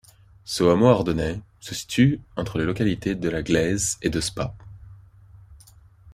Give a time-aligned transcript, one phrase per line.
[0.45, 4.55] Ce hameau ardennais se situe entre les localités de La Gleize et de Spa.